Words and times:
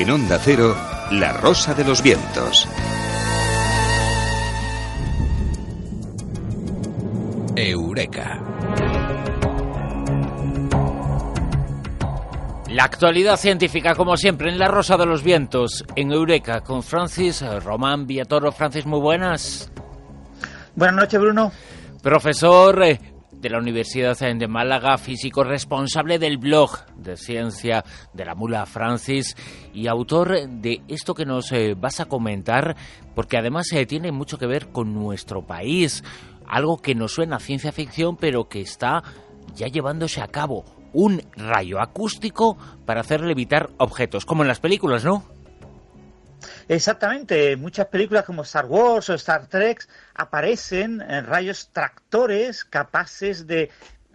En 0.00 0.10
Onda 0.10 0.38
Cero, 0.42 0.74
La 1.10 1.34
Rosa 1.34 1.74
de 1.74 1.84
los 1.84 2.02
Vientos. 2.02 2.66
Eureka. 7.54 8.40
La 12.70 12.84
actualidad 12.84 13.36
científica, 13.36 13.94
como 13.94 14.16
siempre, 14.16 14.48
en 14.48 14.58
La 14.58 14.68
Rosa 14.68 14.96
de 14.96 15.04
los 15.04 15.22
Vientos, 15.22 15.84
en 15.94 16.12
Eureka, 16.12 16.62
con 16.62 16.82
Francis 16.82 17.44
Román 17.62 18.06
Villatoro. 18.06 18.52
Francis, 18.52 18.86
muy 18.86 19.00
buenas. 19.00 19.70
Buenas 20.76 20.96
noches, 20.96 21.20
Bruno. 21.20 21.52
Profesor 22.02 22.82
eh, 22.84 22.98
de 23.40 23.50
la 23.50 23.58
Universidad 23.58 24.18
de 24.18 24.48
Málaga, 24.48 24.98
físico 24.98 25.44
responsable 25.44 26.18
del 26.18 26.38
blog 26.38 26.70
de 26.96 27.16
ciencia 27.16 27.84
de 28.12 28.24
la 28.24 28.34
mula 28.34 28.66
Francis 28.66 29.36
y 29.72 29.86
autor 29.86 30.48
de 30.48 30.82
esto 30.88 31.14
que 31.14 31.24
nos 31.24 31.50
eh, 31.52 31.74
vas 31.76 32.00
a 32.00 32.04
comentar, 32.04 32.76
porque 33.14 33.38
además 33.38 33.72
eh, 33.72 33.86
tiene 33.86 34.12
mucho 34.12 34.38
que 34.38 34.46
ver 34.46 34.68
con 34.68 34.94
nuestro 34.94 35.46
país, 35.46 36.04
algo 36.46 36.78
que 36.78 36.94
nos 36.94 37.12
suena 37.12 37.36
a 37.36 37.40
ciencia 37.40 37.72
ficción, 37.72 38.16
pero 38.16 38.48
que 38.48 38.60
está 38.60 39.02
ya 39.54 39.68
llevándose 39.68 40.20
a 40.20 40.28
cabo 40.28 40.64
un 40.92 41.22
rayo 41.36 41.80
acústico 41.80 42.58
para 42.84 43.00
hacer 43.00 43.22
levitar 43.22 43.70
objetos, 43.78 44.26
como 44.26 44.42
en 44.42 44.48
las 44.48 44.60
películas, 44.60 45.04
¿no? 45.04 45.24
Exactamente, 46.70 47.56
muchas 47.56 47.88
películas 47.88 48.24
como 48.24 48.42
Star 48.42 48.66
Wars 48.66 49.10
o 49.10 49.14
Star 49.14 49.48
Trek 49.48 49.88
aparecen 50.14 51.00
en 51.00 51.26
rayos 51.26 51.70
tractores 51.72 52.64
capaces 52.64 53.48
de 53.48 53.72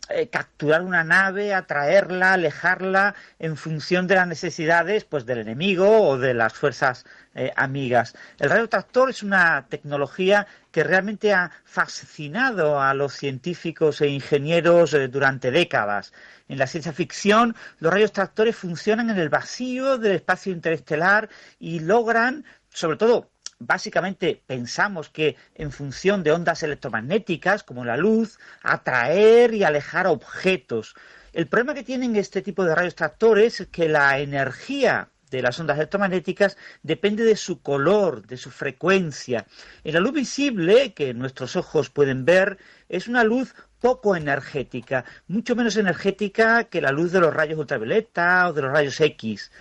eh, 0.10 0.30
capturar 0.30 0.82
una 0.82 1.04
nave, 1.04 1.54
atraerla, 1.54 2.34
alejarla 2.34 3.16
en 3.40 3.58
función 3.58 4.08
de 4.08 4.16
las 4.16 4.28
necesidades 4.28 5.04
pues 5.04 5.26
del 5.26 5.40
enemigo 5.40 6.10
o 6.10 6.18
de 6.18 6.34
las 6.34 6.54
fuerzas 6.54 7.06
eh, 7.34 7.52
amigas. 7.56 8.16
El 8.40 8.50
rayo 8.50 8.70
tractor 8.70 9.10
es 9.10 9.24
una 9.24 9.66
tecnología 9.68 10.48
que 10.72 10.84
realmente 10.84 11.34
ha 11.34 11.52
fascinado 11.64 12.82
a 12.82 12.94
los 12.94 13.14
científicos 13.14 14.02
e 14.02 14.08
ingenieros 14.08 14.94
eh, 14.94 15.08
durante 15.08 15.52
décadas. 15.52 16.14
En 16.48 16.60
la 16.60 16.68
ciencia 16.68 16.94
ficción, 16.94 17.56
los 17.80 17.92
rayos 17.92 18.12
tractores 18.12 18.56
funcionan 18.56 19.10
en 19.10 19.18
el 19.18 19.30
vacío 19.30 19.98
del 19.98 20.14
espacio 20.14 20.54
interestelar 20.54 21.30
y 21.60 21.80
logran, 21.80 22.46
sobre 22.70 22.98
todo, 22.98 23.32
básicamente 23.60 24.42
pensamos 24.46 25.10
que 25.10 25.36
en 25.56 25.72
función 25.72 26.24
de 26.24 26.32
ondas 26.32 26.64
electromagnéticas, 26.64 27.64
como 27.64 27.86
la 27.86 27.98
luz, 27.98 28.38
atraer 28.64 29.54
y 29.54 29.64
alejar 29.64 30.08
objetos. 30.08 30.96
El 31.34 31.48
problema 31.48 31.74
que 31.74 31.84
tienen 31.84 32.16
este 32.16 32.42
tipo 32.42 32.64
de 32.64 32.76
rayos 32.76 32.96
tractores 32.96 33.62
es 33.62 33.68
que 33.68 33.90
la 33.90 34.20
energía 34.20 35.10
de 35.32 35.42
las 35.42 35.60
ondas 35.60 35.78
electromagnéticas 35.78 36.58
depende 36.84 37.24
de 37.24 37.36
su 37.36 37.62
color, 37.62 38.26
de 38.26 38.38
su 38.38 38.52
frecuencia. 38.52 39.46
En 39.84 39.94
la 39.94 40.00
luz 40.00 40.14
visible, 40.14 40.94
que 40.94 41.14
nuestros 41.14 41.56
ojos 41.56 41.90
pueden 41.90 42.26
ver, 42.26 42.58
es 42.88 43.08
una 43.08 43.24
luz 43.24 43.54
poco 43.82 44.16
energética, 44.16 45.06
mucho 45.28 45.56
menos 45.56 45.78
energética 45.78 46.66
que 46.66 46.82
la 46.82 46.92
luz 46.92 47.12
de 47.12 47.20
los 47.20 47.34
rayos 47.34 47.60
ultravioleta 47.60 48.50
o 48.50 48.54
de 48.54 48.62
los 48.62 48.72
rayos 48.72 49.00
X. 49.00 49.52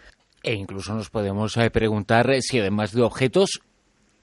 E 0.42 0.55
incluso 0.55 0.95
nos 0.95 1.11
podemos 1.11 1.56
eh, 1.56 1.70
preguntar 1.70 2.31
eh, 2.31 2.41
si 2.42 2.61
además 2.61 2.92
de 2.92 3.03
objetos 3.03 3.62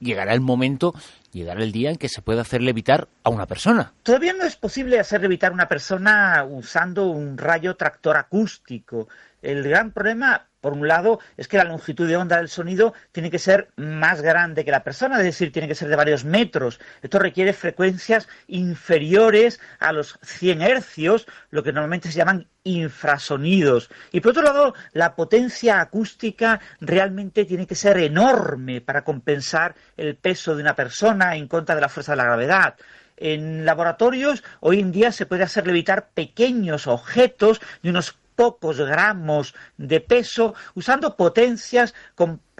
llegará 0.02 0.34
el 0.34 0.40
momento, 0.40 0.94
llegará 1.32 1.62
el 1.62 1.72
día 1.72 1.90
en 1.90 1.96
que 1.96 2.08
se 2.08 2.22
pueda 2.22 2.42
hacer 2.42 2.62
levitar 2.62 3.08
a 3.24 3.30
una 3.30 3.46
persona. 3.46 3.92
Todavía 4.02 4.32
no 4.32 4.44
es 4.44 4.56
posible 4.56 4.98
hacer 4.98 5.22
levitar 5.22 5.52
a 5.52 5.54
una 5.54 5.68
persona 5.68 6.44
usando 6.48 7.06
un 7.06 7.38
rayo 7.38 7.76
tractor 7.76 8.16
acústico. 8.16 9.08
El 9.40 9.62
gran 9.62 9.92
problema 9.92 10.48
por 10.62 10.72
un 10.72 10.88
lado, 10.88 11.18
es 11.36 11.48
que 11.48 11.58
la 11.58 11.64
longitud 11.64 12.08
de 12.08 12.16
onda 12.16 12.38
del 12.38 12.48
sonido 12.48 12.94
tiene 13.10 13.30
que 13.30 13.40
ser 13.40 13.68
más 13.76 14.22
grande 14.22 14.64
que 14.64 14.70
la 14.70 14.84
persona, 14.84 15.18
es 15.18 15.24
decir, 15.24 15.52
tiene 15.52 15.66
que 15.66 15.74
ser 15.74 15.88
de 15.88 15.96
varios 15.96 16.24
metros. 16.24 16.80
Esto 17.02 17.18
requiere 17.18 17.52
frecuencias 17.52 18.28
inferiores 18.46 19.60
a 19.80 19.92
los 19.92 20.18
100 20.22 20.62
hercios, 20.62 21.26
lo 21.50 21.64
que 21.64 21.72
normalmente 21.72 22.12
se 22.12 22.16
llaman 22.16 22.46
infrasonidos. 22.62 23.90
Y 24.12 24.20
por 24.20 24.30
otro 24.30 24.44
lado, 24.44 24.74
la 24.92 25.16
potencia 25.16 25.80
acústica 25.80 26.60
realmente 26.80 27.44
tiene 27.44 27.66
que 27.66 27.74
ser 27.74 27.98
enorme 27.98 28.80
para 28.80 29.02
compensar 29.02 29.74
el 29.96 30.14
peso 30.14 30.54
de 30.54 30.62
una 30.62 30.76
persona 30.76 31.34
en 31.34 31.48
contra 31.48 31.74
de 31.74 31.80
la 31.80 31.88
fuerza 31.88 32.12
de 32.12 32.18
la 32.18 32.24
gravedad. 32.24 32.76
En 33.16 33.64
laboratorios 33.64 34.42
hoy 34.60 34.80
en 34.80 34.92
día 34.92 35.12
se 35.12 35.26
puede 35.26 35.42
hacer 35.42 35.66
levitar 35.66 36.10
pequeños 36.14 36.86
objetos 36.86 37.60
de 37.82 37.90
unos 37.90 38.16
pocos 38.34 38.78
gramos 38.78 39.54
de 39.76 40.00
peso 40.00 40.54
usando 40.74 41.16
potencias 41.16 41.94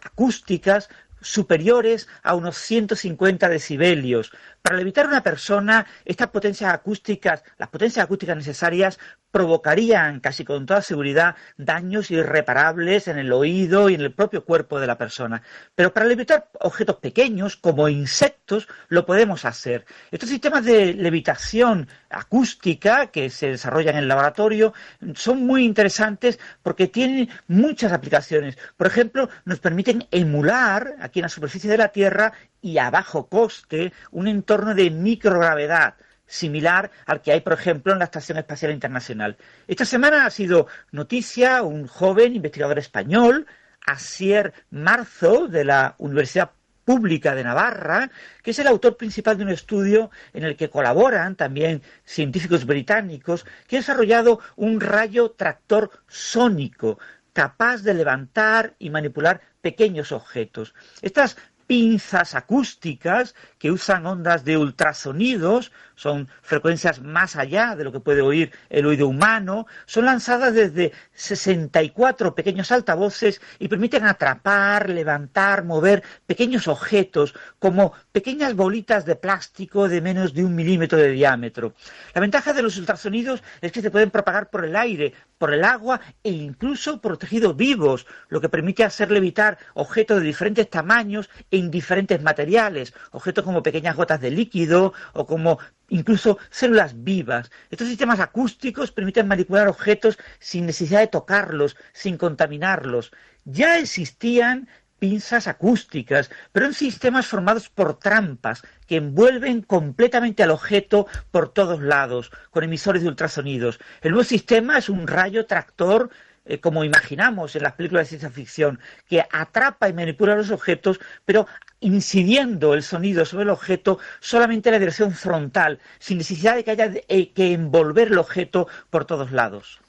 acústicas 0.03 0.88
superiores 1.22 2.09
a 2.22 2.34
unos 2.34 2.56
150 2.59 3.49
decibelios. 3.49 4.32
Para 4.61 4.77
levitar 4.77 5.06
una 5.06 5.22
persona, 5.22 5.87
estas 6.05 6.28
potencias 6.28 6.72
acústicas, 6.72 7.44
las 7.59 7.69
potencias 7.69 8.05
acústicas 8.05 8.37
necesarias, 8.37 8.99
provocarían 9.32 10.20
casi 10.20 10.44
con 10.44 10.66
toda 10.66 10.82
seguridad 10.82 11.34
daños 11.56 12.10
irreparables 12.12 13.09
en 13.09 13.19
el 13.19 13.32
oído 13.32 13.88
y 13.88 13.94
en 13.94 14.03
el 14.03 14.12
propio 14.12 14.44
cuerpo 14.44 14.78
de 14.78 14.87
la 14.87 14.98
persona. 14.98 15.43
Pero 15.75 15.93
para 15.93 16.06
levitar 16.06 16.50
objetos 16.60 16.97
pequeños, 16.97 17.56
como 17.56 17.88
insectos, 17.88 18.69
lo 18.88 19.04
podemos 19.06 19.44
hacer. 19.44 19.87
Estos 20.10 20.28
sistemas 20.28 20.65
de 20.65 20.93
levitación 20.94 21.88
acústica 22.10 23.06
que 23.09 23.31
se 23.31 23.48
desarrollan 23.48 23.97
en 23.97 24.03
el 24.03 24.09
laboratorio 24.09 24.75
son 25.15 25.47
muy 25.47 25.64
interesantes 25.64 26.38
porque 26.62 26.87
tienen 26.87 27.31
muchas 27.49 27.93
aplicaciones. 27.93 28.59
Por 28.76 28.87
ejemplo, 28.87 29.31
nos 29.47 29.59
permiten 29.59 30.06
emular 30.10 30.94
aquí 31.00 31.20
en 31.20 31.25
la 31.25 31.28
superficie 31.28 31.70
de 31.70 31.78
la 31.78 31.88
Tierra 31.88 32.32
y 32.60 32.78
a 32.78 32.91
bajo 32.91 33.28
coste 33.28 33.93
un 34.10 34.28
entorno 34.28 34.75
de 34.75 34.91
microgravedad 34.91 35.94
similar 36.32 36.91
al 37.04 37.20
que 37.20 37.31
hay, 37.32 37.41
por 37.43 37.53
ejemplo, 37.53 37.93
en 37.93 37.98
la 37.98 38.06
Estación 38.06 38.38
Espacial 38.38 38.72
Internacional. 38.72 39.37
Esta 39.69 39.84
semana 39.84 40.25
ha 40.25 40.31
sido 40.31 40.66
noticia 40.91 41.62
un 41.62 41.87
joven 41.87 42.34
investigador 42.34 42.78
español, 42.78 43.47
Asier 43.87 44.54
Marzo, 44.70 45.47
de 45.47 45.65
la 45.65 45.94
Universidad 45.98 46.53
Pública 46.87 47.34
de 47.34 47.44
Navarra, 47.44 48.10
que 48.43 48.53
es 48.53 48.59
el 48.59 48.66
autor 48.66 48.97
principal 48.97 49.37
de 49.37 49.44
un 49.44 49.50
estudio 49.50 50.10
en 50.32 50.44
el 50.44 50.56
que 50.56 50.70
colaboran 50.70 51.37
también 51.37 51.82
científicos 52.04 52.64
británicos, 52.64 53.44
que 53.69 53.76
ha 53.76 53.81
desarrollado 53.81 54.41
un 54.56 54.81
rayo 54.81 55.32
tractor 55.32 55.91
sónico 56.09 56.99
capaz 57.34 57.82
de 57.82 57.94
levantar 57.94 58.75
y 58.78 58.91
manipular 58.91 59.41
pequeños 59.60 60.12
objetos. 60.12 60.75
Estas 61.03 61.37
pinzas 61.72 62.34
acústicas 62.34 63.34
que 63.59 63.71
usan 63.71 64.05
ondas 64.05 64.44
de 64.44 64.59
ultrasonidos, 64.59 65.72
son 65.94 66.28
frecuencias 66.43 67.00
más 67.00 67.34
allá 67.34 67.77
de 67.77 67.84
lo 67.84 67.93
que 67.93 68.00
puede 68.00 68.21
oír 68.21 68.53
el 68.69 68.84
oído 68.84 69.09
humano, 69.09 69.66
son 69.87 70.05
lanzadas 70.05 70.53
desde 70.53 70.93
64 71.15 72.34
pequeños 72.34 72.71
altavoces 72.72 73.41
y 73.59 73.69
permiten 73.69 74.05
atrapar, 74.05 74.91
levantar, 74.91 75.65
mover 75.65 76.03
pequeños 76.27 76.69
objetos 76.69 77.34
como 77.59 77.94
pequeñas 78.12 78.55
bolitas 78.55 79.06
de 79.06 79.16
plástico 79.16 79.88
de 79.88 80.03
menos 80.03 80.34
de 80.34 80.44
un 80.44 80.55
milímetro 80.55 80.99
de 80.99 81.12
diámetro. 81.12 81.72
La 82.15 82.21
ventaja 82.21 82.53
de 82.53 82.62
los 82.62 82.77
ultrasonidos 82.77 83.43
es 83.62 83.72
que 83.72 83.81
se 83.81 83.91
pueden 83.91 84.11
propagar 84.11 84.50
por 84.50 84.66
el 84.66 84.77
aire, 84.77 85.15
por 85.38 85.55
el 85.55 85.65
agua 85.65 86.00
e 86.22 86.31
incluso 86.31 87.00
por 87.00 87.16
tejidos 87.16 87.56
vivos, 87.56 88.06
lo 88.28 88.43
que 88.43 88.50
permite 88.50 88.84
hacer 88.84 89.11
levitar 89.11 89.56
objetos 89.72 90.21
de 90.21 90.27
diferentes 90.27 90.69
tamaños 90.69 91.31
en 91.62 91.71
diferentes 91.71 92.21
materiales, 92.23 92.93
objetos 93.12 93.45
como 93.45 93.62
pequeñas 93.62 93.97
gotas 93.97 94.21
de 94.21 94.31
líquido 94.31 94.93
o 95.12 95.26
como 95.26 95.59
incluso 95.88 96.38
células 96.50 96.93
vivas. 97.05 97.50
Estos 97.70 97.88
sistemas 97.88 98.20
acústicos 98.20 98.93
permiten 98.93 99.29
manipular 99.29 99.69
objetos 99.69 100.19
sin 100.38 100.67
necesidad 100.67 101.00
de 101.00 101.06
tocarlos, 101.06 101.76
sin 101.93 102.17
contaminarlos. 102.17 103.12
Ya 103.44 103.79
existían 103.79 104.69
pinzas 104.99 105.49
acústicas, 105.49 106.31
pero 106.53 106.67
en 106.67 106.75
sistemas 106.75 107.26
formados 107.26 107.69
por 107.69 107.99
trampas 107.99 108.62
que 108.87 108.99
envuelven 108.99 109.62
completamente 109.62 110.44
al 110.44 110.53
objeto 110.53 111.09
por 111.32 111.49
todos 111.49 111.82
lados, 111.82 112.31
con 112.50 112.62
emisores 112.62 113.03
de 113.03 113.09
ultrasonidos. 113.09 113.81
El 114.00 114.12
nuevo 114.12 114.23
sistema 114.23 114.79
es 114.79 114.88
un 114.88 115.09
rayo 115.09 115.47
tractor 115.47 116.11
eh, 116.44 116.59
como 116.59 116.85
imaginamos 116.85 117.55
en 117.55 117.62
las 117.62 117.75
películas 117.75 118.05
de 118.05 118.09
ciencia 118.09 118.31
ficción, 118.31 118.81
que 119.09 119.25
atrapa 119.31 119.89
y 119.89 119.93
manipula 119.93 120.35
los 120.35 120.50
objetos, 120.50 120.99
pero 121.25 121.47
incidiendo 121.81 122.75
el 122.75 122.83
sonido 122.83 123.25
sobre 123.25 123.44
el 123.44 123.50
objeto 123.50 123.99
solamente 124.21 124.69
en 124.69 124.75
la 124.75 124.79
dirección 124.79 125.12
frontal, 125.12 125.79
sin 125.99 126.19
necesidad 126.19 126.56
de 126.56 126.65
que 126.65 126.73
haya 126.73 126.93
eh, 127.09 127.31
que 127.31 127.53
envolver 127.53 128.09
el 128.09 128.19
objeto 128.19 128.67
por 128.91 129.05
todos 129.05 129.31
lados. 129.31 129.81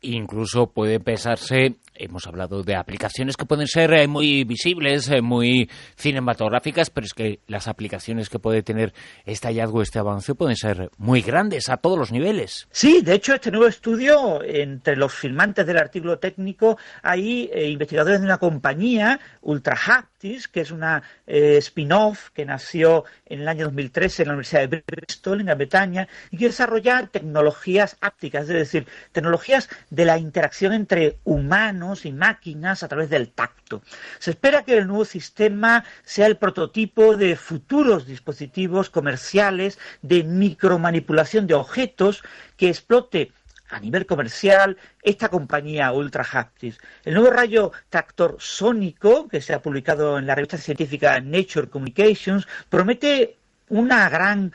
Incluso 0.00 0.68
puede 0.68 1.00
pensarse 1.00 1.74
hemos 1.98 2.26
hablado 2.26 2.62
de 2.62 2.76
aplicaciones 2.76 3.36
que 3.36 3.44
pueden 3.44 3.66
ser 3.66 3.92
eh, 3.92 4.08
muy 4.08 4.44
visibles, 4.44 5.10
eh, 5.10 5.20
muy 5.20 5.68
cinematográficas, 5.96 6.90
pero 6.90 7.04
es 7.04 7.14
que 7.14 7.40
las 7.46 7.68
aplicaciones 7.68 8.28
que 8.28 8.38
puede 8.38 8.62
tener 8.62 8.92
este 9.24 9.48
hallazgo, 9.48 9.82
este 9.82 9.98
avance, 9.98 10.34
pueden 10.34 10.56
ser 10.56 10.90
muy 10.96 11.20
grandes 11.22 11.68
a 11.68 11.76
todos 11.78 11.98
los 11.98 12.12
niveles. 12.12 12.68
Sí, 12.70 13.02
de 13.02 13.14
hecho, 13.14 13.34
este 13.34 13.50
nuevo 13.50 13.66
estudio, 13.66 14.42
entre 14.42 14.96
los 14.96 15.12
firmantes 15.12 15.66
del 15.66 15.78
artículo 15.78 16.18
técnico, 16.18 16.78
hay 17.02 17.50
eh, 17.52 17.68
investigadores 17.68 18.20
de 18.20 18.26
una 18.26 18.38
compañía, 18.38 19.20
Ultra 19.42 19.76
Que 20.20 20.60
es 20.60 20.72
una 20.72 21.04
spin-off 21.26 22.30
que 22.30 22.44
nació 22.44 23.04
en 23.26 23.42
el 23.42 23.48
año 23.48 23.66
2013 23.66 24.22
en 24.22 24.28
la 24.28 24.34
Universidad 24.34 24.68
de 24.68 24.82
Bristol, 24.84 25.38
en 25.38 25.46
Gran 25.46 25.58
Bretaña, 25.58 26.08
y 26.32 26.36
quiere 26.38 26.50
desarrollar 26.50 27.06
tecnologías 27.06 27.96
ápticas, 28.00 28.42
es 28.42 28.48
decir, 28.48 28.86
tecnologías 29.12 29.68
de 29.90 30.04
la 30.04 30.18
interacción 30.18 30.72
entre 30.72 31.18
humanos, 31.22 32.04
y 32.04 32.12
máquinas 32.12 32.82
a 32.82 32.88
través 32.88 33.10
del 33.10 33.30
tacto. 33.30 33.80
Se 34.18 34.30
espera 34.30 34.64
que 34.64 34.76
el 34.76 34.88
nuevo 34.88 35.04
sistema 35.04 35.84
sea 36.02 36.26
el 36.26 36.36
prototipo 36.36 37.16
de 37.16 37.36
futuros 37.36 38.06
dispositivos 38.06 38.90
comerciales 38.90 39.78
de 40.02 40.24
micromanipulación 40.24 41.46
de 41.46 41.54
objetos 41.54 42.24
que 42.56 42.68
explote 42.68 43.30
a 43.68 43.80
nivel 43.80 44.06
comercial 44.06 44.76
esta 45.02 45.28
compañía 45.28 45.92
Ultra 45.92 46.26
Haptics. 46.30 46.78
El 47.04 47.14
nuevo 47.14 47.30
rayo 47.30 47.72
tractor 47.88 48.36
sónico, 48.38 49.28
que 49.28 49.40
se 49.40 49.54
ha 49.54 49.62
publicado 49.62 50.18
en 50.18 50.26
la 50.26 50.34
revista 50.34 50.58
científica 50.58 51.20
Nature 51.20 51.68
Communications, 51.68 52.46
promete 52.68 53.36
un 53.68 53.88
gran 53.88 54.52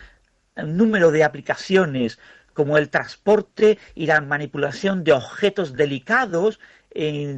número 0.56 1.12
de 1.12 1.24
aplicaciones 1.24 2.20
como 2.54 2.78
el 2.78 2.90
transporte 2.90 3.80
y 3.96 4.06
la 4.06 4.22
manipulación 4.22 5.04
de 5.04 5.14
objetos 5.14 5.74
delicados 5.74 6.60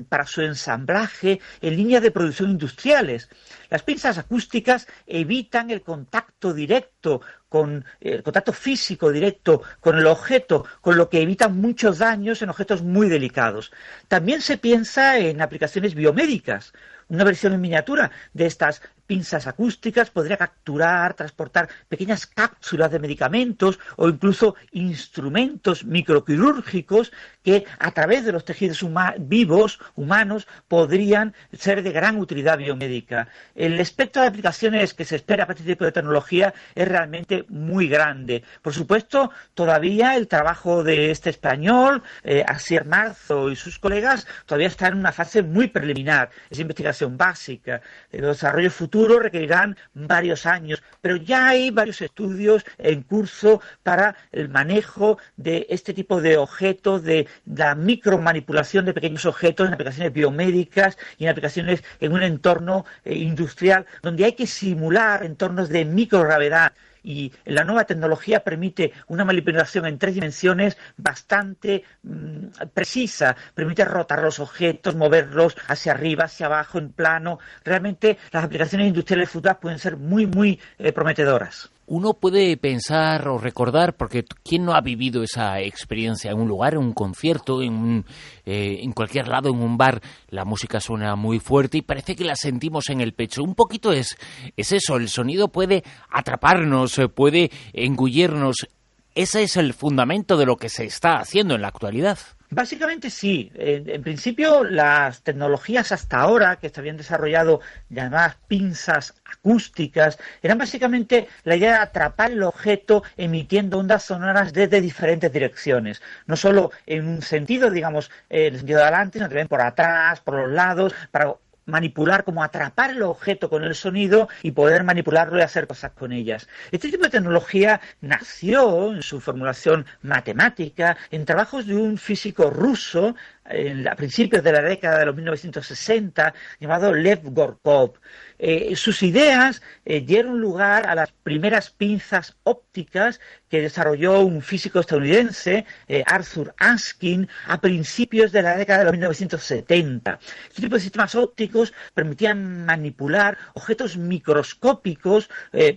para 0.09 0.25
su 0.25 0.41
ensamblaje 0.41 1.39
en 1.61 1.75
líneas 1.75 2.03
de 2.03 2.11
producción 2.11 2.51
industriales. 2.51 3.29
Las 3.69 3.83
pinzas 3.83 4.17
acústicas 4.17 4.87
evitan 5.07 5.69
el 5.71 5.81
contacto 5.81 6.53
directo 6.53 7.21
con 7.47 7.85
el 8.01 8.21
contacto 8.21 8.51
físico 8.51 9.11
directo 9.11 9.61
con 9.79 9.97
el 9.97 10.07
objeto, 10.07 10.65
con 10.81 10.97
lo 10.97 11.09
que 11.09 11.21
evitan 11.21 11.55
muchos 11.55 11.99
daños 11.99 12.41
en 12.41 12.49
objetos 12.49 12.81
muy 12.81 13.07
delicados. 13.07 13.71
También 14.07 14.41
se 14.41 14.57
piensa 14.57 15.17
en 15.17 15.41
aplicaciones 15.41 15.95
biomédicas. 15.95 16.73
Una 17.07 17.23
versión 17.23 17.53
en 17.53 17.61
miniatura 17.61 18.11
de 18.33 18.47
estas 18.47 18.81
pinzas 19.05 19.47
acústicas 19.47 20.09
podría 20.09 20.37
capturar, 20.37 21.13
transportar 21.13 21.69
pequeñas 21.87 22.25
cápsulas 22.25 22.91
de 22.91 22.99
medicamentos 22.99 23.79
o 23.95 24.09
incluso 24.09 24.55
instrumentos 24.71 25.85
microquirúrgicos 25.85 27.11
que 27.43 27.65
a 27.79 27.91
través 27.91 28.25
de 28.25 28.31
los 28.31 28.45
tejidos 28.45 28.85
vivos 29.19 29.79
humanos 29.95 30.47
podrían 30.67 31.33
ser 31.53 31.83
de 31.83 31.91
gran 31.91 32.17
utilidad 32.17 32.57
biomédica. 32.57 33.27
El 33.53 33.79
espectro 33.79 34.21
de 34.21 34.29
aplicaciones 34.29 34.93
que 34.93 35.05
se 35.05 35.17
espera 35.17 35.45
para 35.45 35.57
este 35.57 35.71
tipo 35.71 35.85
de 35.85 35.91
tecnología 35.91 36.53
es 36.73 36.87
realmente 36.87 37.45
muy 37.49 37.87
grande. 37.87 38.43
Por 38.61 38.73
supuesto, 38.73 39.31
todavía 39.53 40.15
el 40.15 40.27
trabajo 40.27 40.83
de 40.83 41.11
este 41.11 41.29
español, 41.29 42.01
eh, 42.23 42.43
Asier 42.47 42.85
Marzo 42.85 43.51
y 43.51 43.55
sus 43.55 43.77
colegas, 43.79 44.27
todavía 44.45 44.67
está 44.67 44.87
en 44.87 44.97
una 44.97 45.11
fase 45.11 45.43
muy 45.43 45.67
preliminar. 45.67 46.31
Es 46.49 46.59
investigación 46.59 47.17
básica. 47.17 47.81
El 48.11 48.21
desarrollo 48.21 48.71
futuro 48.71 48.94
requerirán 49.03 49.75
varios 49.93 50.45
años, 50.45 50.81
pero 51.01 51.17
ya 51.17 51.49
hay 51.49 51.69
varios 51.69 52.01
estudios 52.01 52.65
en 52.77 53.03
curso 53.03 53.61
para 53.83 54.15
el 54.31 54.49
manejo 54.49 55.17
de 55.35 55.67
este 55.69 55.93
tipo 55.93 56.21
de 56.21 56.37
objetos, 56.37 57.03
de 57.03 57.27
la 57.45 57.75
micromanipulación 57.75 58.85
de 58.85 58.93
pequeños 58.93 59.25
objetos 59.25 59.67
en 59.67 59.73
aplicaciones 59.73 60.13
biomédicas 60.13 60.97
y 61.17 61.25
en 61.25 61.31
aplicaciones 61.31 61.83
en 61.99 62.13
un 62.13 62.23
entorno 62.23 62.85
eh, 63.03 63.15
industrial 63.15 63.85
donde 64.01 64.25
hay 64.25 64.33
que 64.33 64.47
simular 64.47 65.23
entornos 65.23 65.69
de 65.69 65.85
microgravedad 65.85 66.73
y 67.05 67.31
la 67.45 67.63
nueva 67.63 67.85
tecnología 67.85 68.43
permite 68.43 68.91
una 69.07 69.23
manipulación 69.23 69.85
en 69.85 69.99
tres 69.99 70.15
dimensiones 70.15 70.77
bastante 70.97 71.83
mm, 72.03 72.47
precisa, 72.73 73.35
permite 73.53 73.85
rotar 73.85 74.23
los 74.23 74.39
objetos, 74.39 74.95
moverlos 74.95 75.55
hacia 75.67 75.93
arriba, 75.93 76.25
hacia 76.25 76.47
abajo, 76.47 76.79
en 76.79 76.91
plano. 76.91 77.39
Realmente 77.63 78.17
las 78.31 78.43
aplicaciones 78.43 78.87
industriales 78.87 79.29
futuras 79.29 79.57
pueden 79.57 79.79
ser 79.79 79.97
muy, 79.97 80.25
muy 80.25 80.59
eh, 80.79 80.91
prometedoras 80.91 81.71
uno 81.87 82.13
puede 82.13 82.57
pensar 82.57 83.27
o 83.27 83.37
recordar, 83.37 83.95
porque 83.95 84.25
¿quién 84.43 84.65
no 84.65 84.73
ha 84.73 84.81
vivido 84.81 85.23
esa 85.23 85.59
experiencia 85.61 86.31
en 86.31 86.39
un 86.39 86.47
lugar, 86.47 86.73
en 86.73 86.79
un 86.79 86.93
concierto, 86.93 87.61
en, 87.61 88.05
eh, 88.45 88.79
en 88.81 88.91
cualquier 88.91 89.27
lado, 89.27 89.49
en 89.49 89.61
un 89.61 89.77
bar? 89.77 90.01
La 90.29 90.45
música 90.45 90.79
suena 90.79 91.15
muy 91.15 91.39
fuerte 91.39 91.77
y 91.77 91.81
parece 91.81 92.15
que 92.15 92.23
la 92.23 92.35
sentimos 92.35 92.89
en 92.89 93.01
el 93.01 93.13
pecho. 93.13 93.43
Un 93.43 93.55
poquito 93.55 93.91
es, 93.91 94.17
es 94.57 94.71
eso, 94.71 94.97
el 94.97 95.09
sonido 95.09 95.49
puede 95.49 95.83
atraparnos, 96.09 96.97
eh, 96.97 97.07
puede 97.07 97.51
engullirnos. 97.73 98.67
Ese 99.13 99.43
es 99.43 99.55
el 99.55 99.73
fundamento 99.73 100.37
de 100.37 100.45
lo 100.45 100.57
que 100.57 100.69
se 100.69 100.85
está 100.85 101.19
haciendo 101.19 101.55
en 101.55 101.61
la 101.61 101.69
actualidad. 101.69 102.17
Básicamente 102.55 103.09
sí. 103.09 103.51
En, 103.55 104.01
principio, 104.01 104.63
las 104.63 105.23
tecnologías 105.23 105.91
hasta 105.91 106.21
ahora 106.21 106.55
que 106.55 106.69
se 106.69 106.79
habían 106.79 106.95
desarrollado, 106.95 107.59
llamadas 107.89 108.37
pinzas 108.47 109.13
acústicas, 109.25 110.17
eran 110.41 110.57
básicamente 110.57 111.27
la 111.43 111.57
idea 111.57 111.71
de 111.71 111.77
atrapar 111.79 112.31
el 112.31 112.43
objeto 112.43 113.03
emitiendo 113.17 113.77
ondas 113.77 114.03
sonoras 114.03 114.53
desde 114.53 114.79
diferentes 114.79 115.33
direcciones. 115.33 116.01
No 116.27 116.37
solo 116.37 116.71
en 116.85 117.05
un 117.05 117.21
sentido, 117.21 117.69
digamos, 117.69 118.09
en 118.29 118.53
el 118.53 118.59
sentido 118.59 118.79
de 118.79 118.85
adelante, 118.85 119.19
sino 119.19 119.27
también 119.27 119.49
por 119.49 119.59
atrás, 119.59 120.21
por 120.21 120.35
los 120.35 120.49
lados, 120.49 120.95
para 121.11 121.35
manipular, 121.65 122.23
como 122.23 122.43
atrapar 122.43 122.91
el 122.91 123.01
objeto 123.03 123.49
con 123.49 123.63
el 123.63 123.75
sonido 123.75 124.29
y 124.43 124.51
poder 124.51 124.83
manipularlo 124.83 125.37
y 125.37 125.41
hacer 125.41 125.67
cosas 125.67 125.91
con 125.91 126.11
ellas. 126.11 126.47
Este 126.71 126.89
tipo 126.89 127.03
de 127.03 127.09
tecnología 127.09 127.81
nació 128.01 128.93
en 128.93 129.01
su 129.01 129.19
formulación 129.19 129.85
matemática 130.01 130.97
en 131.11 131.25
trabajos 131.25 131.65
de 131.67 131.75
un 131.75 131.97
físico 131.97 132.49
ruso 132.49 133.15
a 133.45 133.95
principios 133.95 134.43
de 134.43 134.51
la 134.51 134.61
década 134.61 134.99
de 134.99 135.05
los 135.05 135.15
1960 135.15 136.33
llamado 136.59 136.93
Lev 136.93 137.21
Gorkov. 137.25 137.93
Eh, 138.37 138.75
sus 138.75 139.01
ideas 139.03 139.61
eh, 139.85 140.01
dieron 140.01 140.41
lugar 140.41 140.87
a 140.87 140.95
las 140.95 141.11
primeras 141.11 141.69
pinzas 141.69 142.35
ópticas 142.43 143.21
que 143.49 143.61
desarrolló 143.61 144.21
un 144.21 144.41
físico 144.41 144.79
estadounidense, 144.79 145.65
eh, 145.87 146.03
Arthur 146.05 146.53
Askin, 146.57 147.29
a 147.47 147.61
principios 147.61 148.31
de 148.31 148.41
la 148.41 148.57
década 148.57 148.79
de 148.79 148.85
los 148.85 148.93
1970. 148.93 150.19
Este 150.49 150.61
tipo 150.63 150.75
de 150.75 150.81
sistemas 150.81 151.15
ópticos 151.15 151.73
permitían 151.93 152.65
manipular 152.65 153.37
objetos 153.53 153.95
microscópicos, 153.95 155.29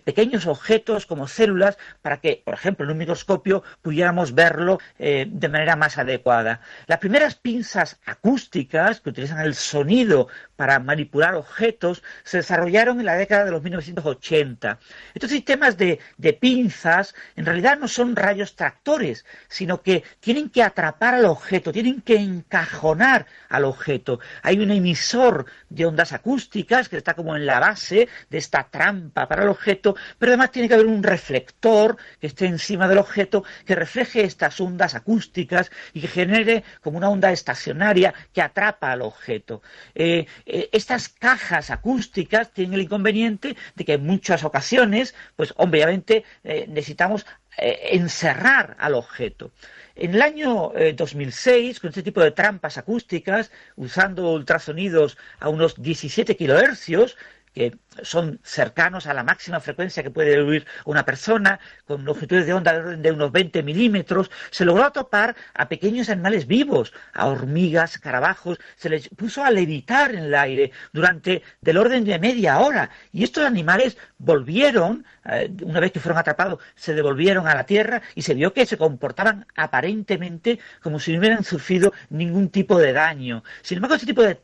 pequeños 0.04 0.46
objetos 0.46 1.06
como 1.06 1.28
células, 1.28 1.78
para 2.02 2.20
que, 2.20 2.42
por 2.44 2.54
ejemplo, 2.54 2.84
en 2.84 2.92
un 2.92 2.98
microscopio 2.98 3.62
pudiéramos 3.82 4.34
verlo 4.34 4.78
de 4.98 5.48
manera 5.48 5.76
más 5.76 5.98
adecuada. 5.98 6.60
Las 6.86 6.98
primeras 6.98 7.34
pinzas 7.36 7.57
acústicas 8.04 9.00
que 9.00 9.10
utilizan 9.10 9.40
el 9.40 9.54
sonido 9.54 10.28
para 10.58 10.80
manipular 10.80 11.36
objetos 11.36 12.02
se 12.24 12.38
desarrollaron 12.38 12.98
en 12.98 13.06
la 13.06 13.14
década 13.14 13.44
de 13.44 13.52
los 13.52 13.62
1980. 13.62 14.80
Estos 15.14 15.30
sistemas 15.30 15.76
de, 15.76 16.00
pinzas 16.40 17.14
en 17.36 17.46
realidad 17.46 17.78
no 17.78 17.86
son 17.86 18.16
rayos 18.16 18.56
tractores, 18.56 19.24
sino 19.46 19.82
que 19.82 20.02
tienen 20.18 20.50
que 20.50 20.64
atrapar 20.64 21.14
al 21.14 21.26
objeto, 21.26 21.70
tienen 21.70 22.00
que 22.00 22.16
encajonar 22.16 23.26
al 23.48 23.66
objeto. 23.66 24.18
Hay 24.42 24.58
un 24.58 24.72
emisor 24.72 25.46
de 25.68 25.86
ondas 25.86 26.12
acústicas 26.12 26.88
que 26.88 26.96
está 26.96 27.14
como 27.14 27.36
en 27.36 27.46
la 27.46 27.60
base 27.60 28.08
de 28.28 28.38
esta 28.38 28.64
trampa 28.68 29.28
para 29.28 29.44
el 29.44 29.50
objeto, 29.50 29.94
pero 30.18 30.32
además 30.32 30.50
tiene 30.50 30.66
que 30.66 30.74
haber 30.74 30.86
un 30.86 31.04
reflector 31.04 31.96
que 32.20 32.26
esté 32.26 32.46
encima 32.46 32.88
del 32.88 32.98
objeto 32.98 33.44
que 33.64 33.76
refleje 33.76 34.24
estas 34.24 34.60
ondas 34.60 34.96
acústicas 34.96 35.70
y 35.92 36.00
que 36.00 36.08
genere 36.08 36.64
como 36.80 36.98
una 36.98 37.10
onda 37.10 37.30
estacionaria 37.30 38.12
que 38.32 38.42
atrapa 38.42 38.90
al 38.90 39.02
objeto. 39.02 39.62
Eh, 39.94 40.26
eh, 40.50 40.70
estas 40.72 41.10
cajas 41.10 41.70
acústicas 41.70 42.50
tienen 42.52 42.74
el 42.74 42.80
inconveniente 42.82 43.54
de 43.74 43.84
que 43.84 43.92
en 43.92 44.06
muchas 44.06 44.44
ocasiones, 44.44 45.14
pues 45.36 45.52
obviamente 45.56 46.24
eh, 46.42 46.64
necesitamos 46.68 47.26
eh, 47.58 47.90
encerrar 47.92 48.74
al 48.80 48.94
objeto. 48.94 49.52
En 49.94 50.14
el 50.14 50.22
año 50.22 50.72
2006, 50.94 51.80
con 51.80 51.88
este 51.88 52.04
tipo 52.04 52.22
de 52.22 52.30
trampas 52.30 52.78
acústicas, 52.78 53.50
usando 53.74 54.32
ultrasonidos 54.32 55.18
a 55.40 55.48
unos 55.48 55.82
17 55.82 56.36
kilohercios, 56.36 57.16
que 57.54 57.76
son 58.02 58.40
cercanos 58.42 59.06
a 59.06 59.14
la 59.14 59.24
máxima 59.24 59.60
frecuencia 59.60 60.02
que 60.02 60.10
puede 60.10 60.40
oír 60.40 60.66
una 60.84 61.04
persona, 61.04 61.58
con 61.86 62.04
longitudes 62.04 62.46
de 62.46 62.52
onda 62.52 62.96
de 62.96 63.12
unos 63.12 63.32
20 63.32 63.62
milímetros, 63.62 64.30
se 64.50 64.64
logró 64.64 64.84
atopar 64.84 65.36
a 65.54 65.68
pequeños 65.68 66.08
animales 66.08 66.46
vivos, 66.46 66.92
a 67.12 67.26
hormigas, 67.26 67.98
carabajos, 67.98 68.58
se 68.76 68.88
les 68.88 69.08
puso 69.08 69.44
a 69.44 69.50
levitar 69.50 70.14
en 70.14 70.24
el 70.24 70.34
aire 70.34 70.72
durante 70.92 71.42
del 71.60 71.78
orden 71.78 72.04
de 72.04 72.18
media 72.18 72.58
hora. 72.58 72.90
Y 73.12 73.24
estos 73.24 73.44
animales 73.44 73.96
volvieron, 74.18 75.04
eh, 75.24 75.50
una 75.62 75.80
vez 75.80 75.92
que 75.92 76.00
fueron 76.00 76.18
atrapados, 76.18 76.60
se 76.74 76.94
devolvieron 76.94 77.48
a 77.48 77.54
la 77.54 77.64
tierra 77.64 78.02
y 78.14 78.22
se 78.22 78.34
vio 78.34 78.52
que 78.52 78.66
se 78.66 78.76
comportaban 78.76 79.46
aparentemente 79.56 80.58
como 80.82 81.00
si 81.00 81.12
no 81.12 81.18
hubieran 81.18 81.44
sufrido 81.44 81.92
ningún 82.10 82.50
tipo 82.50 82.78
de 82.78 82.92
daño. 82.92 83.42
Sin 83.62 83.78
embargo, 83.78 83.96
este 83.96 84.06
tipo 84.06 84.22
de, 84.22 84.38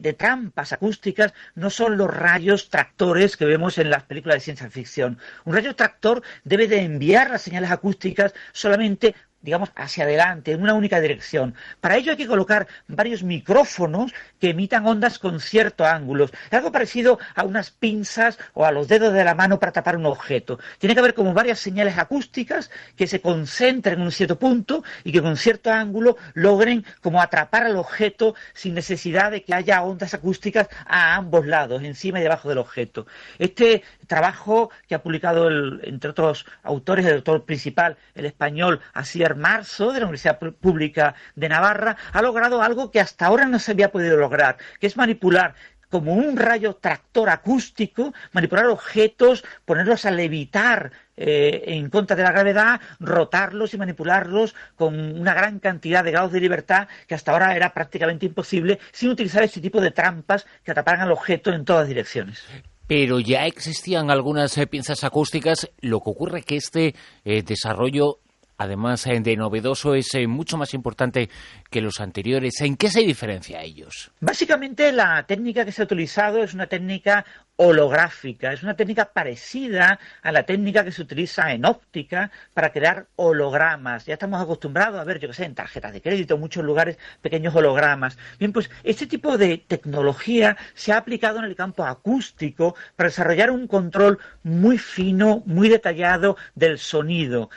de 0.00 0.12
trampas 0.14 0.72
acústicas 0.72 1.32
no 1.54 1.70
son 1.70 1.96
los 1.96 2.12
rayos 2.12 2.45
tractores 2.70 3.36
que 3.36 3.44
vemos 3.44 3.78
en 3.78 3.90
las 3.90 4.04
películas 4.04 4.36
de 4.36 4.40
ciencia 4.40 4.70
ficción. 4.70 5.18
Un 5.44 5.54
rayo 5.54 5.74
tractor 5.74 6.22
debe 6.44 6.68
de 6.68 6.82
enviar 6.82 7.30
las 7.30 7.42
señales 7.42 7.70
acústicas 7.70 8.34
solamente 8.52 9.14
digamos, 9.42 9.70
hacia 9.76 10.04
adelante, 10.04 10.52
en 10.52 10.62
una 10.62 10.74
única 10.74 11.00
dirección. 11.00 11.54
Para 11.80 11.96
ello 11.96 12.10
hay 12.10 12.16
que 12.16 12.26
colocar 12.26 12.66
varios 12.88 13.22
micrófonos 13.22 14.12
que 14.40 14.50
emitan 14.50 14.86
ondas 14.86 15.18
con 15.18 15.40
cierto 15.40 15.84
ángulo. 15.84 16.28
Algo 16.50 16.72
parecido 16.72 17.18
a 17.34 17.44
unas 17.44 17.70
pinzas 17.70 18.38
o 18.54 18.64
a 18.64 18.72
los 18.72 18.88
dedos 18.88 19.12
de 19.12 19.24
la 19.24 19.34
mano 19.34 19.58
para 19.58 19.72
tapar 19.72 19.96
un 19.96 20.06
objeto. 20.06 20.58
Tiene 20.78 20.94
que 20.94 21.00
haber 21.00 21.14
como 21.14 21.32
varias 21.32 21.60
señales 21.60 21.98
acústicas 21.98 22.70
que 22.96 23.06
se 23.06 23.20
concentren 23.20 24.00
en 24.00 24.06
un 24.06 24.12
cierto 24.12 24.38
punto 24.38 24.82
y 25.04 25.12
que 25.12 25.22
con 25.22 25.36
cierto 25.36 25.70
ángulo 25.70 26.16
logren 26.34 26.84
como 27.00 27.20
atrapar 27.22 27.64
al 27.64 27.76
objeto 27.76 28.34
sin 28.52 28.74
necesidad 28.74 29.30
de 29.30 29.42
que 29.42 29.54
haya 29.54 29.82
ondas 29.82 30.14
acústicas 30.14 30.68
a 30.86 31.14
ambos 31.14 31.46
lados, 31.46 31.82
encima 31.82 32.18
y 32.18 32.22
debajo 32.22 32.48
del 32.48 32.58
objeto. 32.58 33.06
Este 33.38 33.82
trabajo 34.06 34.70
que 34.88 34.94
ha 34.94 35.02
publicado, 35.02 35.48
entre 35.82 36.10
otros 36.10 36.46
autores, 36.62 37.06
el 37.06 37.16
autor 37.16 37.44
principal, 37.44 37.96
el 38.14 38.26
español 38.26 38.80
Asier 39.26 39.36
Marzo, 39.36 39.92
de 39.92 40.00
la 40.00 40.06
Universidad 40.06 40.38
Pública 40.38 41.14
de 41.34 41.48
Navarra, 41.48 41.96
ha 42.12 42.22
logrado 42.22 42.62
algo 42.62 42.90
que 42.90 43.00
hasta 43.00 43.26
ahora 43.26 43.46
no 43.46 43.58
se 43.58 43.72
había 43.72 43.90
podido 43.90 44.16
lograr, 44.16 44.56
que 44.78 44.86
es 44.86 44.96
manipular 44.96 45.54
como 45.90 46.14
un 46.14 46.36
rayo 46.36 46.74
tractor 46.74 47.28
acústico, 47.30 48.12
manipular 48.32 48.66
objetos, 48.66 49.44
ponerlos 49.64 50.04
a 50.04 50.10
levitar 50.10 50.92
eh, 51.16 51.62
en 51.66 51.90
contra 51.90 52.16
de 52.16 52.22
la 52.22 52.32
gravedad, 52.32 52.80
rotarlos 53.00 53.72
y 53.72 53.78
manipularlos 53.78 54.54
con 54.74 54.94
una 55.18 55.34
gran 55.34 55.58
cantidad 55.58 56.04
de 56.04 56.10
grados 56.10 56.32
de 56.32 56.40
libertad 56.40 56.88
que 57.06 57.14
hasta 57.14 57.32
ahora 57.32 57.56
era 57.56 57.72
prácticamente 57.72 58.26
imposible 58.26 58.78
sin 58.92 59.10
utilizar 59.10 59.42
este 59.42 59.60
tipo 59.60 59.80
de 59.80 59.92
trampas 59.92 60.46
que 60.64 60.72
atraparan 60.72 61.02
al 61.02 61.12
objeto 61.12 61.52
en 61.52 61.64
todas 61.64 61.88
direcciones 61.88 62.44
pero 62.86 63.18
ya 63.20 63.46
existían 63.46 64.10
algunas 64.10 64.56
eh, 64.58 64.66
pinzas 64.66 65.02
acústicas. 65.04 65.68
Lo 65.80 66.00
que 66.00 66.10
ocurre 66.10 66.38
es 66.40 66.44
que 66.44 66.56
este 66.56 66.94
eh, 67.24 67.42
desarrollo 67.42 68.20
además 68.56 69.06
eh, 69.06 69.20
de 69.20 69.36
novedoso, 69.36 69.94
es 69.94 70.14
eh, 70.14 70.26
mucho 70.26 70.56
más 70.56 70.74
importante 70.74 71.28
que 71.70 71.80
los 71.80 72.00
anteriores. 72.00 72.60
¿En 72.60 72.76
qué 72.76 72.90
se 72.90 73.00
diferencia 73.00 73.58
a 73.58 73.62
ellos? 73.62 74.10
Básicamente 74.20 74.92
la 74.92 75.24
técnica 75.26 75.64
que 75.64 75.72
se 75.72 75.82
ha 75.82 75.84
utilizado 75.84 76.42
es 76.42 76.54
una 76.54 76.66
técnica 76.66 77.24
holográfica. 77.56 78.52
Es 78.52 78.62
una 78.62 78.76
técnica 78.76 79.12
parecida 79.12 79.98
a 80.22 80.32
la 80.32 80.44
técnica 80.44 80.84
que 80.84 80.92
se 80.92 81.02
utiliza 81.02 81.52
en 81.52 81.64
óptica 81.64 82.30
para 82.54 82.70
crear 82.70 83.06
hologramas. 83.16 84.04
Ya 84.06 84.14
estamos 84.14 84.42
acostumbrados 84.42 85.00
a 85.00 85.04
ver, 85.04 85.18
yo 85.18 85.28
que 85.28 85.34
sé, 85.34 85.44
en 85.44 85.54
tarjetas 85.54 85.92
de 85.92 86.02
crédito, 86.02 86.34
en 86.34 86.40
muchos 86.40 86.64
lugares, 86.64 86.98
pequeños 87.22 87.54
hologramas. 87.54 88.18
Bien, 88.38 88.52
pues 88.52 88.70
este 88.84 89.06
tipo 89.06 89.38
de 89.38 89.58
tecnología 89.58 90.56
se 90.74 90.92
ha 90.92 90.98
aplicado 90.98 91.38
en 91.38 91.46
el 91.46 91.56
campo 91.56 91.84
acústico 91.84 92.76
para 92.94 93.08
desarrollar 93.08 93.50
un 93.50 93.66
control 93.66 94.18
muy 94.42 94.78
fino, 94.78 95.42
muy 95.46 95.68
detallado 95.68 96.36
del 96.54 96.78
sonido. 96.78 97.50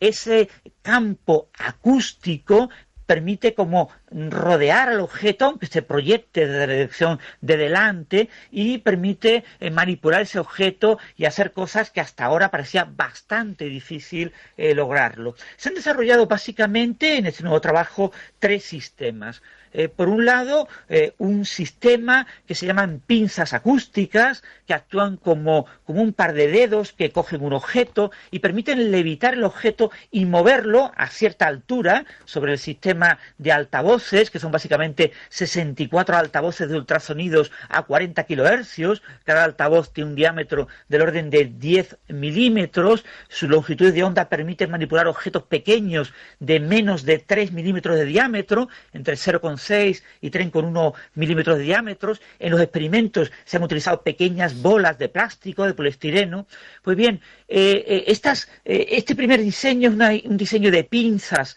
ese 0.00 0.48
campo 0.82 1.50
acústico 1.58 2.70
permite 3.06 3.54
como 3.54 3.90
rodear 4.10 4.88
al 4.88 5.00
objeto, 5.00 5.46
aunque 5.46 5.66
se 5.66 5.82
proyecte 5.82 6.46
desde 6.46 6.66
la 6.66 6.72
dirección 6.72 7.20
de 7.40 7.56
delante, 7.56 8.28
y 8.50 8.78
permite 8.78 9.44
eh, 9.60 9.70
manipular 9.70 10.22
ese 10.22 10.38
objeto 10.38 10.98
y 11.16 11.24
hacer 11.24 11.52
cosas 11.52 11.90
que 11.90 12.00
hasta 12.00 12.24
ahora 12.24 12.50
parecía 12.50 12.84
bastante 12.84 13.66
difícil 13.66 14.32
eh, 14.56 14.74
lograrlo. 14.74 15.34
Se 15.56 15.68
han 15.68 15.74
desarrollado 15.74 16.26
básicamente 16.26 17.16
en 17.16 17.26
este 17.26 17.42
nuevo 17.42 17.60
trabajo 17.60 18.12
tres 18.38 18.64
sistemas. 18.64 19.42
Eh, 19.76 19.88
por 19.88 20.08
un 20.08 20.24
lado, 20.24 20.68
un 21.18 21.44
sistema 21.44 22.28
que 22.46 22.54
se 22.54 22.64
llaman 22.64 23.02
pinzas 23.04 23.52
acústicas, 23.54 24.44
que 24.68 24.74
actúan 24.74 25.16
como, 25.16 25.66
como 25.84 26.00
un 26.00 26.12
par 26.12 26.32
de 26.32 26.46
dedos 26.46 26.92
que 26.92 27.10
cogen 27.10 27.42
un 27.42 27.52
objeto 27.52 28.12
y 28.30 28.38
permiten 28.38 28.92
levitar 28.92 29.34
el 29.34 29.42
objeto 29.42 29.90
y 30.12 30.26
moverlo 30.26 30.92
a 30.96 31.08
cierta 31.08 31.48
altura 31.48 32.04
sobre 32.24 32.52
el 32.52 32.58
sistema 32.60 32.93
de 33.38 33.52
altavoces, 33.52 34.30
que 34.30 34.38
son 34.38 34.52
básicamente 34.52 35.12
64 35.28 36.16
altavoces 36.16 36.68
de 36.68 36.76
ultrasonidos 36.76 37.50
a 37.68 37.82
40 37.82 38.24
kilohercios. 38.24 39.02
Cada 39.24 39.44
altavoz 39.44 39.92
tiene 39.92 40.10
un 40.10 40.16
diámetro 40.16 40.68
del 40.88 41.02
orden 41.02 41.30
de 41.30 41.46
10 41.46 41.96
milímetros. 42.08 43.04
Su 43.28 43.48
longitud 43.48 43.92
de 43.92 44.04
onda 44.04 44.28
permite 44.28 44.66
manipular 44.66 45.08
objetos 45.08 45.42
pequeños 45.42 46.12
de 46.38 46.60
menos 46.60 47.04
de 47.04 47.18
3 47.18 47.52
milímetros 47.52 47.96
de 47.96 48.04
diámetro, 48.04 48.68
entre 48.92 49.14
0,5 49.14 49.64
6 49.64 50.04
y 50.20 50.30
3,1 50.30 50.94
milímetros 51.14 51.58
de 51.58 51.64
diámetros. 51.64 52.20
En 52.38 52.50
los 52.50 52.60
experimentos 52.60 53.32
se 53.44 53.56
han 53.56 53.62
utilizado 53.62 54.02
pequeñas 54.02 54.60
bolas 54.60 54.98
de 54.98 55.08
plástico, 55.08 55.64
de 55.64 55.74
poliestireno. 55.74 56.46
Pues 56.82 56.96
bien, 56.96 57.20
eh, 57.48 57.84
eh, 57.86 58.04
estas, 58.06 58.48
eh, 58.64 58.86
este 58.90 59.14
primer 59.14 59.40
diseño 59.40 59.90
es 59.90 60.24
un 60.24 60.36
diseño 60.36 60.70
de 60.70 60.84
pinzas 60.84 61.56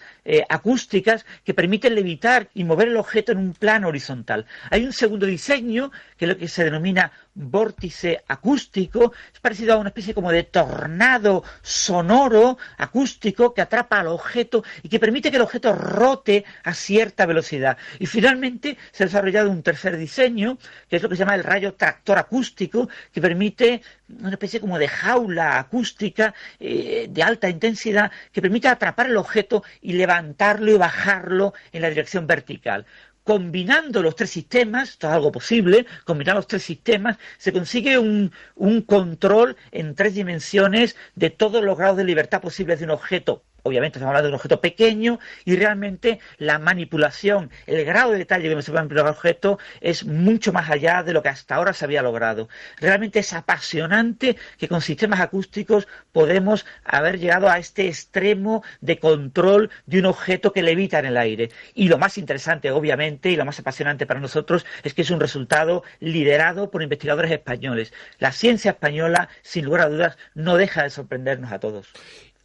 acústicas 0.50 1.26
que 1.44 1.54
permiten 1.54 1.96
levitar 1.96 2.50
y 2.54 2.64
mover 2.64 2.90
el 2.90 2.98
objeto 2.98 3.32
en 3.32 3.40
un 3.40 3.54
plano 3.54 3.88
horizontal. 3.88 4.46
Hay 4.70 4.86
un 4.86 4.94
segundo 4.94 5.26
diseño, 5.26 5.92
que 6.18 6.26
es 6.26 6.30
lo 6.30 6.38
que 6.38 6.48
se 6.48 6.64
denomina 6.64 7.12
vórtice 7.34 8.24
acústico, 8.28 9.14
es 9.34 9.40
parecido 9.40 9.74
a 9.74 9.78
una 9.78 9.90
especie 9.90 10.14
como 10.14 10.32
de 10.32 10.44
tornado 10.44 11.44
sonoro 11.62 12.58
acústico 12.78 13.54
que 13.54 13.62
atrapa 13.62 14.00
al 14.00 14.08
objeto 14.08 14.64
y 14.82 14.90
que 14.90 15.00
permite 15.00 15.30
que 15.30 15.38
el 15.38 15.44
objeto 15.44 15.74
rote 15.74 16.46
a 16.64 16.74
cierta 16.74 17.26
velocidad. 17.26 17.78
Y 18.00 18.08
finalmente 18.08 18.78
se 18.92 19.04
ha 19.04 19.08
desarrollado 19.08 19.52
un 19.52 19.64
tercer 19.64 19.98
diseño, 19.98 20.58
que 20.90 20.98
es 20.98 21.04
lo 21.04 21.10
que 21.10 21.16
se 21.16 21.20
llama 21.20 21.36
el 21.36 21.44
rayo 21.44 21.76
tractor 21.76 22.18
acústico, 22.18 22.90
que 23.12 23.22
permite 23.22 23.82
una 24.10 24.32
especie 24.32 24.60
como 24.60 24.80
de 24.80 24.88
jaula 24.88 25.60
acústica 25.60 26.34
eh, 26.60 27.08
de 27.10 27.24
alta 27.24 27.50
intensidad 27.50 28.12
que 28.32 28.42
permite 28.42 28.68
atrapar 28.68 29.08
el 29.08 29.18
objeto 29.18 29.64
y 29.82 29.94
levantarlo 29.94 30.72
y 30.72 30.78
bajarlo 30.78 31.54
en 31.72 31.82
la 31.82 31.90
dirección 31.90 32.28
vertical. 32.28 32.86
Combinando 33.24 34.02
los 34.02 34.16
tres 34.16 34.30
sistemas, 34.30 34.92
esto 34.92 35.08
es 35.08 35.14
algo 35.14 35.34
posible, 35.34 35.86
combinar 36.06 36.36
los 36.36 36.48
tres 36.48 36.64
sistemas, 36.64 37.18
se 37.38 37.52
consigue 37.52 37.98
un, 37.98 38.32
un, 38.56 38.82
control 38.84 39.58
en 39.72 39.96
tres 39.96 40.14
dimensiones 40.14 40.96
de 41.16 41.30
todos 41.30 41.62
los 41.62 41.78
grados 41.78 41.98
de 41.98 42.06
libertad 42.06 42.42
posibles 42.42 42.80
de 42.80 42.86
un 42.86 42.92
objeto 42.92 43.44
obviamente 43.68 44.00
estamos 44.00 44.10
hablando 44.10 44.28
de 44.28 44.34
un 44.34 44.36
objeto 44.36 44.62
pequeño 44.62 45.20
y 45.46 45.56
realmente 45.56 46.20
la 46.38 46.60
manipulación, 46.60 47.52
el 47.66 47.86
grado 47.86 48.12
de 48.12 48.20
detalle 48.20 48.50
que 48.50 48.62
se 48.62 48.72
puede 48.72 48.84
manipular 48.84 49.06
el 49.06 49.12
objeto 49.12 49.60
es 49.82 50.06
mucho 50.06 50.54
más 50.54 50.70
allá 50.70 51.04
de 51.04 51.14
lo 51.14 51.22
que 51.22 51.30
hasta 51.30 51.56
ahora 51.56 51.74
se 51.74 51.86
había 51.86 52.02
logrado. 52.02 52.50
Realmente 52.80 53.20
es 53.20 53.34
apasionante 53.34 54.38
que 54.58 54.68
con 54.68 54.82
sistemas 54.82 55.20
acústicos 55.20 55.88
podemos 56.12 56.66
haber 56.84 57.20
llegado 57.20 57.50
a 57.50 57.60
este 57.60 57.88
extremo 57.88 58.64
de 58.82 59.00
control 59.00 59.70
de 59.86 60.00
un 60.00 60.06
objeto 60.06 60.54
que 60.54 60.64
levita 60.64 61.00
en 61.00 61.06
el 61.06 61.18
aire. 61.18 61.50
Y 61.74 61.90
lo 61.90 61.98
más 61.98 62.18
interesante, 62.18 62.72
obviamente, 62.72 63.30
y 63.30 63.36
lo 63.36 63.46
más 63.46 63.60
apasionante 63.60 64.06
para 64.06 64.20
nosotros 64.20 64.66
es 64.84 64.94
que 64.94 65.02
es 65.02 65.12
un 65.12 65.20
resultado 65.20 65.84
liderado 66.00 66.72
por 66.72 66.82
investigadores 66.82 67.32
españoles. 67.32 67.94
La 68.20 68.32
ciencia 68.32 68.72
española, 68.72 69.30
sin 69.42 69.66
lugar 69.66 69.82
a 69.82 69.90
dudas, 69.90 70.18
no 70.34 70.58
deja 70.58 70.84
de 70.84 70.90
sorprendernos 70.90 71.52
a 71.52 71.60
todos 71.60 71.88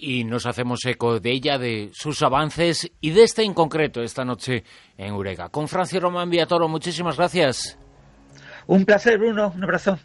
y 0.02 0.24
nos 0.24 0.46
hacemos 0.46 0.84
eco 0.84 1.20
de 1.20 1.30
ella, 1.30 1.58
de 1.58 1.90
sus 1.92 2.22
avances 2.22 2.90
y 3.00 3.10
de 3.10 3.22
este 3.22 3.44
en 3.44 3.54
concreto 3.54 4.02
esta 4.02 4.24
noche 4.24 4.64
en 4.98 5.06
Eureka. 5.06 5.48
Con 5.48 5.68
Francis 5.68 6.00
Román 6.00 6.28
Viatoro, 6.28 6.68
muchísimas 6.68 7.16
gracias. 7.16 7.78
Un 8.66 8.84
placer, 8.84 9.18
Bruno. 9.18 9.52
Un 9.54 9.62
abrazo. 9.62 9.98